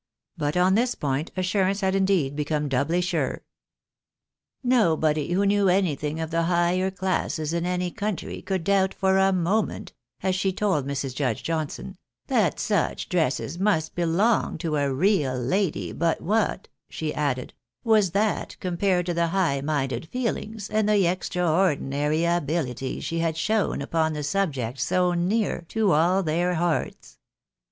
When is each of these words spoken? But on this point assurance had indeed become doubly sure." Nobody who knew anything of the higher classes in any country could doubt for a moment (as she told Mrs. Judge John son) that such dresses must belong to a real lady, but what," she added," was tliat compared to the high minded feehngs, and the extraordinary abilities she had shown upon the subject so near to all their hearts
But 0.35 0.57
on 0.57 0.73
this 0.73 0.95
point 0.95 1.29
assurance 1.37 1.81
had 1.81 1.93
indeed 1.93 2.35
become 2.35 2.67
doubly 2.67 3.01
sure." 3.01 3.43
Nobody 4.79 5.31
who 5.33 5.45
knew 5.45 5.69
anything 5.69 6.19
of 6.19 6.31
the 6.31 6.41
higher 6.45 6.89
classes 6.89 7.53
in 7.53 7.67
any 7.67 7.91
country 7.91 8.41
could 8.41 8.63
doubt 8.63 8.95
for 8.95 9.19
a 9.19 9.31
moment 9.31 9.93
(as 10.23 10.33
she 10.33 10.51
told 10.53 10.87
Mrs. 10.87 11.13
Judge 11.13 11.43
John 11.43 11.69
son) 11.69 11.97
that 12.25 12.59
such 12.59 13.09
dresses 13.09 13.59
must 13.59 13.93
belong 13.93 14.57
to 14.57 14.75
a 14.75 14.91
real 14.91 15.37
lady, 15.37 15.91
but 15.91 16.19
what," 16.19 16.67
she 16.89 17.13
added," 17.13 17.53
was 17.83 18.09
tliat 18.09 18.57
compared 18.59 19.05
to 19.05 19.13
the 19.13 19.27
high 19.27 19.61
minded 19.61 20.09
feehngs, 20.11 20.67
and 20.73 20.89
the 20.89 21.05
extraordinary 21.05 22.25
abilities 22.25 23.03
she 23.05 23.19
had 23.19 23.37
shown 23.37 23.83
upon 23.83 24.13
the 24.13 24.23
subject 24.23 24.79
so 24.79 25.13
near 25.13 25.61
to 25.69 25.91
all 25.91 26.23
their 26.23 26.55
hearts 26.55 27.19